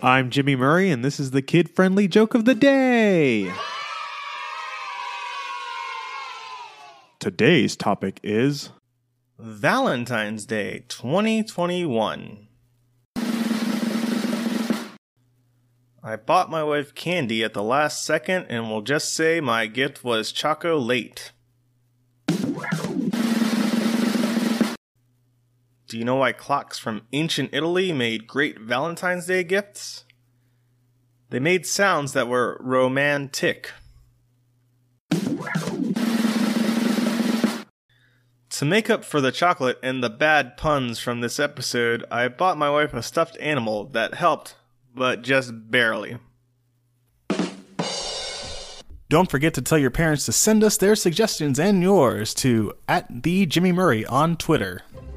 I'm 0.00 0.30
Jimmy 0.30 0.54
Murray, 0.54 0.92
and 0.92 1.04
this 1.04 1.18
is 1.18 1.32
the 1.32 1.42
kid 1.42 1.68
friendly 1.68 2.06
joke 2.06 2.34
of 2.34 2.44
the 2.44 2.54
day. 2.54 3.52
Today's 7.18 7.74
topic 7.74 8.20
is 8.22 8.70
Valentine's 9.40 10.46
Day 10.46 10.84
2021. 10.86 12.46
I 16.00 16.14
bought 16.14 16.48
my 16.48 16.62
wife 16.62 16.94
candy 16.94 17.42
at 17.42 17.52
the 17.52 17.64
last 17.64 18.04
second 18.04 18.46
and 18.48 18.70
will 18.70 18.82
just 18.82 19.12
say 19.12 19.40
my 19.40 19.66
gift 19.66 20.04
was 20.04 20.30
Choco 20.30 20.78
Do 25.88 25.96
you 25.96 26.04
know 26.04 26.16
why 26.16 26.32
clocks 26.32 26.78
from 26.78 27.06
ancient 27.14 27.48
Italy 27.50 27.94
made 27.94 28.26
great 28.26 28.60
Valentine's 28.60 29.24
Day 29.24 29.42
gifts? 29.42 30.04
They 31.30 31.40
made 31.40 31.64
sounds 31.64 32.12
that 32.12 32.28
were 32.28 32.58
romantic. 32.60 33.72
To 38.50 38.64
make 38.66 38.90
up 38.90 39.02
for 39.02 39.22
the 39.22 39.32
chocolate 39.32 39.78
and 39.82 40.04
the 40.04 40.10
bad 40.10 40.58
puns 40.58 40.98
from 40.98 41.22
this 41.22 41.40
episode, 41.40 42.04
I 42.10 42.28
bought 42.28 42.58
my 42.58 42.68
wife 42.68 42.92
a 42.92 43.02
stuffed 43.02 43.38
animal 43.40 43.86
that 43.92 44.12
helped, 44.12 44.56
but 44.94 45.22
just 45.22 45.70
barely. 45.70 46.18
Don't 49.08 49.30
forget 49.30 49.54
to 49.54 49.62
tell 49.62 49.78
your 49.78 49.90
parents 49.90 50.26
to 50.26 50.32
send 50.32 50.62
us 50.62 50.76
their 50.76 50.94
suggestions 50.94 51.58
and 51.58 51.82
yours 51.82 52.34
to 52.34 52.74
at 52.86 53.22
the 53.22 53.46
Jimmy 53.46 53.72
Murray 53.72 54.04
on 54.04 54.36
Twitter. 54.36 54.82